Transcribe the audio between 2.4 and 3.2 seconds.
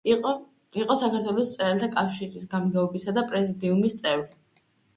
გამგეობისა